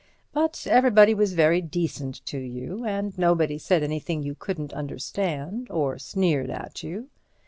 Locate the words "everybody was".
0.67-1.33